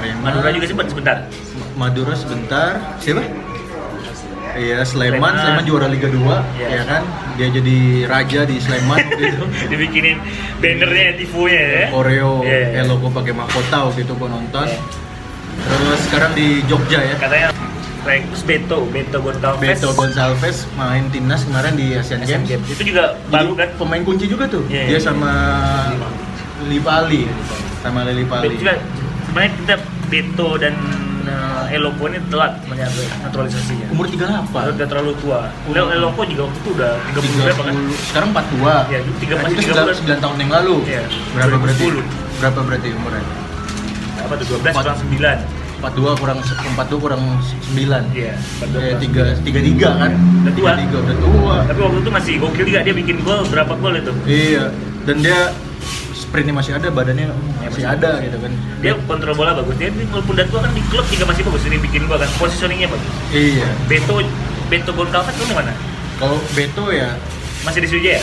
Arema. 0.00 0.20
Madura 0.24 0.48
juga 0.48 0.66
sempat 0.66 0.86
sebentar. 0.88 1.16
Madura 1.76 2.14
sebentar. 2.16 2.72
Siapa? 2.96 3.20
Iya, 4.52 4.84
Sleman, 4.84 5.16
Sleman. 5.16 5.32
Sleman 5.40 5.64
juara 5.64 5.88
Liga 5.88 6.08
2, 6.12 6.20
Iya. 6.60 6.68
ya 6.76 6.82
kan? 6.84 7.02
Dia 7.40 7.48
jadi 7.48 7.76
raja 8.04 8.40
di 8.44 8.56
Sleman 8.60 9.00
gitu. 9.16 9.44
Dibikinin 9.72 10.20
bannernya 10.60 11.16
tifonya 11.16 11.62
ya. 11.64 11.84
Oreo, 11.92 12.44
Iya, 12.44 12.80
iya. 12.80 12.84
Elo 12.84 13.00
gua 13.00 13.12
pakai 13.16 13.32
mahkota 13.32 13.88
waktu 13.88 14.04
itu 14.04 14.12
gua 14.16 14.28
nonton. 14.28 14.68
Iya. 14.68 14.80
Terus 15.68 16.00
sekarang 16.08 16.32
di 16.32 16.60
Jogja 16.68 17.00
ya. 17.00 17.16
Katanya 17.16 17.48
terus 18.02 18.42
Beto, 18.42 18.78
Beto 18.90 19.18
Gonçalves. 19.20 19.62
Beto 19.62 19.88
Gonçalves 19.92 20.58
main 20.74 21.06
timnas 21.08 21.46
kemarin 21.46 21.74
di 21.74 21.94
Asian 21.94 22.18
Asian 22.18 22.42
Games. 22.42 22.58
Games. 22.58 22.74
Itu 22.74 22.82
juga 22.84 23.14
Jadi 23.16 23.30
baru 23.30 23.52
kan? 23.54 23.68
Pemain 23.78 24.02
kunci 24.02 24.26
juga 24.26 24.44
tuh. 24.46 24.62
Iya, 24.66 24.82
Dia 24.86 24.98
iya. 24.98 25.00
sama 25.00 25.32
Lili 26.60 26.80
Pali. 26.80 27.22
Sama 27.80 27.98
Lili 28.04 28.24
Pali. 28.24 28.54
Juga 28.54 28.74
sebenarnya 29.24 29.50
kita 29.56 29.74
Beto 30.06 30.48
dan 30.56 30.74
uh, 31.24 31.64
Eloko 31.70 32.04
ini 32.04 32.18
telat 32.28 32.52
sebenarnya 32.60 32.88
naturalisasinya. 33.22 33.86
Umur 33.88 34.04
38. 34.04 34.50
Baru 34.50 34.70
udah 34.74 34.88
terlalu 34.90 35.12
tua. 35.18 35.40
Leo 35.70 35.86
Eloko 35.88 36.20
juga 36.26 36.42
waktu 36.44 36.58
itu 36.58 36.70
udah 36.74 36.92
30 37.16 37.46
berapa 37.46 37.62
kan? 37.62 37.74
30, 37.78 38.10
sekarang 38.10 38.28
42. 38.34 38.90
Iya, 38.92 38.98
itu 39.00 39.10
tiga- 39.22 39.36
Nah, 39.38 39.48
itu 39.48 39.60
tiga 39.62 39.72
9, 39.72 39.80
bulan. 39.80 39.96
9 39.96 40.18
tahun 40.20 40.36
yang 40.36 40.50
lalu. 40.52 40.76
Iya. 40.84 41.02
Berapa 41.32 41.56
berarti? 41.56 41.84
2010. 41.86 42.04
Berapa 42.42 42.60
berarti 42.66 42.88
umurnya? 42.92 43.24
Apa 44.22 44.34
tuh 44.36 44.46
12 44.58 44.74
kurang 44.74 44.98
9. 44.98 45.61
42 45.82 46.14
kurang 46.14 46.38
42 46.38 46.94
kurang 47.02 47.22
9. 47.74 48.14
Iya, 48.14 48.38
Ya, 48.78 48.94
3 48.94 49.42
33 49.42 49.90
kan? 49.98 50.10
Udah 50.46 50.52
tua. 50.54 50.70
33 50.78 51.02
udah 51.02 51.16
tua. 51.18 51.56
Tapi 51.66 51.78
waktu 51.82 51.98
itu 51.98 52.10
masih 52.14 52.32
gokil 52.38 52.64
juga 52.70 52.80
dia 52.86 52.94
bikin 52.94 53.16
gol 53.20 53.42
berapa 53.50 53.74
gol 53.74 53.94
itu? 53.98 54.12
Iya. 54.24 54.70
Dan 55.02 55.16
dia 55.20 55.50
sprintnya 56.14 56.54
masih 56.54 56.78
ada, 56.78 56.86
badannya 56.88 57.26
masih 57.26 57.66
masih 57.66 57.84
ada 57.84 58.10
bagus. 58.14 58.24
gitu 58.30 58.36
kan. 58.38 58.52
Dia 58.78 58.92
kontrol 59.10 59.34
bola 59.34 59.52
bagus. 59.58 59.74
Dia 59.74 59.90
walaupun 59.90 60.32
udah 60.38 60.46
tua 60.46 60.60
kan 60.62 60.70
di 60.70 60.82
klub 60.86 61.06
juga 61.10 61.24
masih 61.26 61.42
bagus. 61.42 61.60
Dia 61.66 61.80
bikin 61.82 62.02
gol 62.06 62.18
kan. 62.22 62.30
Positioningnya 62.38 62.86
bagus. 62.86 63.10
Iya. 63.34 63.68
Beto 63.90 64.14
Beto 64.70 64.90
Gonçalves 64.94 65.34
itu 65.34 65.44
di 65.50 65.54
mana? 65.58 65.72
Kalau 66.16 66.38
Beto 66.54 66.88
ya 66.88 67.18
Masih 67.62 67.78
di 67.82 67.88
Sriwijaya? 67.90 68.22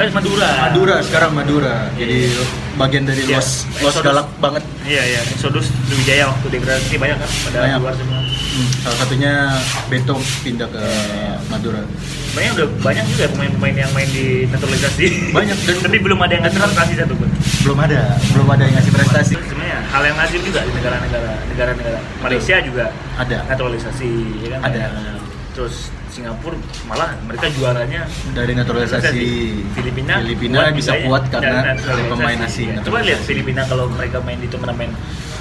Eh, 0.00 0.08
Madura. 0.14 0.48
Madura 0.70 0.96
sekarang 1.02 1.32
Madura. 1.34 1.88
Jadi 1.96 2.30
bagian 2.76 3.04
dari 3.04 3.24
Iya. 3.24 3.40
Los 3.40 3.66
Los 3.80 3.96
galak 4.00 4.28
banget. 4.38 4.62
Iya 4.90 5.02
iya. 5.06 5.20
Exodus 5.30 5.70
Sriwijaya 5.86 6.26
waktu 6.26 6.46
degradasi 6.50 6.98
banyak 6.98 7.16
kan 7.16 7.30
pada 7.46 7.58
Banyak. 7.62 7.78
luar 7.78 7.94
semua. 7.94 8.18
Hmm, 8.50 8.68
salah 8.82 8.98
satunya 8.98 9.32
Beto 9.86 10.18
pindah 10.42 10.66
ke 10.66 10.82
Madura. 11.46 11.78
Sebenarnya 12.26 12.52
udah 12.58 12.66
banyak 12.82 13.04
juga 13.06 13.24
pemain-pemain 13.30 13.76
yang 13.78 13.90
main 13.94 14.08
di 14.10 14.50
naturalisasi. 14.50 15.30
Banyak, 15.30 15.56
dan- 15.62 15.82
tapi 15.86 15.98
belum 15.98 16.18
ada 16.18 16.32
yang 16.34 16.44
naturalisasi 16.44 16.94
satu 16.98 17.14
pun. 17.14 17.30
Belum 17.62 17.78
ada, 17.78 18.18
belum 18.34 18.48
ada 18.50 18.62
yang 18.66 18.74
ngasih 18.74 18.92
prestasi. 18.92 19.34
Sebenarnya 19.38 19.78
hal 19.86 20.02
yang 20.02 20.16
lazim 20.18 20.40
juga 20.42 20.60
di 20.66 20.72
negara-negara 20.74 21.30
negara-negara 21.46 21.98
Malaysia 22.18 22.56
juga 22.58 22.84
Ada 23.14 23.36
naturalisasi 23.46 24.10
ya 24.42 24.48
kan. 24.58 24.60
Ada. 24.66 24.82
Terus 25.60 25.92
Singapura 26.08 26.56
malah 26.88 27.12
mereka 27.28 27.52
juaranya 27.52 28.08
dari 28.32 28.56
naturalisasi 28.56 29.28
Filipina, 29.76 30.24
Filipina 30.24 30.72
bisa 30.72 30.96
juga 30.96 31.04
ya. 31.04 31.04
kuat 31.04 31.24
karena 31.28 31.76
naturalisasi. 31.76 32.08
pemain 32.08 32.38
asing. 32.48 32.68
Ya, 32.72 32.80
Coba 32.80 32.98
lihat 33.04 33.20
Filipina 33.28 33.62
kalau 33.68 33.84
mereka 33.92 34.24
main 34.24 34.40
di 34.40 34.48
turnamen 34.48 34.88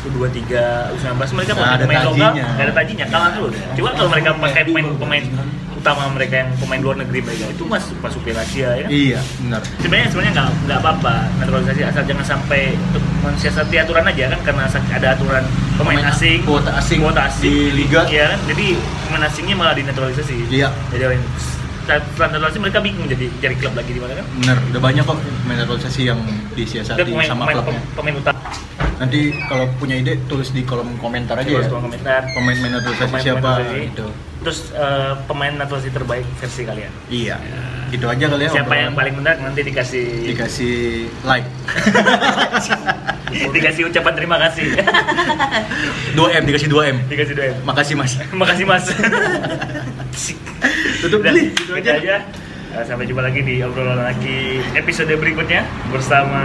U23, 0.04 0.44
U19 0.92 1.16
mereka 1.40 1.52
Nggak 1.56 1.72
ada 1.72 1.86
pemain 1.88 2.04
lokal 2.04 2.32
nggak 2.36 2.66
ada 2.68 2.74
tajinya 2.76 3.06
kalah 3.08 3.30
terus. 3.32 3.54
Coba 3.80 3.90
kalau 3.96 4.10
mereka 4.12 4.30
pakai 4.36 4.62
pemain 4.68 4.88
pemain 5.00 5.24
utama 5.80 6.04
mereka 6.12 6.36
yang 6.44 6.52
pemain 6.60 6.82
luar 6.84 6.96
negeri 7.00 7.20
mereka 7.24 7.44
itu 7.56 7.64
masuk 7.64 7.96
masuk 8.04 8.20
Piala 8.28 8.44
Asia 8.44 8.76
ya 8.76 8.84
kan. 8.84 8.90
Iya, 8.92 9.20
benar. 9.24 9.62
Sebenarnya 9.80 10.08
sebenarnya 10.12 10.34
nggak 10.36 10.50
nggak 10.68 10.80
apa-apa 10.84 11.16
naturalisasi 11.40 11.82
asal 11.88 12.04
jangan 12.04 12.26
sampai 12.28 12.76
untuk 12.76 13.04
mensiasati 13.24 13.76
aturan 13.80 14.04
aja 14.04 14.36
kan 14.36 14.40
karena 14.44 14.64
ada 14.68 15.08
aturan 15.16 15.44
pemain, 15.80 15.96
Pemain 15.96 16.12
asing, 16.12 16.40
kuota 16.44 16.72
asing 16.76 17.00
kuota 17.00 17.22
asing 17.26 17.42
di 17.42 17.54
liga. 17.74 18.04
Iya 18.06 18.26
kan, 18.30 18.40
jadi 18.46 18.66
pemain 19.08 19.24
asingnya 19.26 19.56
malah 19.56 19.74
dinaturalisasi. 19.74 20.36
Iya. 20.52 20.70
Jadi 20.92 21.04
orang 21.06 21.24
setelah 21.90 22.30
naturalisasi 22.30 22.60
mereka 22.60 22.80
bingung 22.80 23.08
jadi 23.08 23.26
cari 23.40 23.56
klub 23.56 23.74
lagi 23.74 23.90
di 23.90 23.98
mana 23.98 24.14
kan. 24.14 24.26
Benar, 24.38 24.58
udah 24.70 24.82
banyak 24.84 25.04
kok 25.04 25.18
pemain 25.18 25.58
naturalisasi 25.58 26.02
yang 26.04 26.20
disiasati 26.54 27.02
pemain, 27.02 27.26
sama 27.26 27.44
pemain, 27.44 27.56
klubnya. 27.58 27.82
pemain 27.96 28.16
utama 28.16 28.40
Nanti 29.00 29.20
kalau 29.48 29.64
punya 29.80 29.96
ide 29.96 30.20
tulis 30.28 30.52
di 30.52 30.62
kolom 30.62 31.00
komentar 31.00 31.34
aja 31.34 31.48
Coba 31.48 31.64
ya. 31.64 31.70
kolom 31.72 31.84
komentar. 31.88 32.22
Pemain-pemain 32.30 32.74
naturalisasi 32.76 33.08
Pemain- 33.08 33.24
siapa 33.24 33.50
pemain 33.58 33.88
gitu. 33.88 34.08
Terus 34.40 34.60
eh, 34.72 35.14
pemain 35.24 35.54
naturalisasi 35.56 35.92
terbaik 35.96 36.26
versi 36.36 36.62
kalian. 36.68 36.92
Iya. 37.08 37.36
Gitu 37.90 38.06
aja 38.06 38.26
kali 38.28 38.44
ya. 38.44 38.52
Siapa 38.52 38.68
obrolan. 38.68 38.84
yang 38.84 38.94
paling 38.94 39.16
menarik 39.16 39.40
nanti 39.40 39.62
dikasih 39.64 40.06
dikasih 40.28 40.76
like. 41.24 41.48
dikasih 43.30 43.88
ucapan 43.88 44.14
terima 44.14 44.38
kasih. 44.38 44.68
2M 46.18 46.44
dikasih 46.44 46.68
2M. 46.68 46.98
dikasih 47.08 47.34
doa. 47.34 47.54
Makasih 47.64 47.96
Mas. 47.96 48.12
Makasih 48.42 48.66
Mas. 48.66 48.86
Tutup 51.02 51.22
beli. 51.22 51.54
itu 51.54 51.74
aja. 51.74 52.26
Eh, 52.70 52.84
Sampai 52.86 53.08
jumpa 53.08 53.22
lagi 53.22 53.42
di 53.42 53.64
obrolan 53.64 53.98
lagi 53.98 54.62
episode 54.76 55.10
berikutnya 55.16 55.66
bersama 55.90 56.42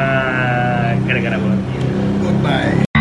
gara-gara 1.04 1.36
bola. 1.36 1.56
Goodbye. 2.22 2.93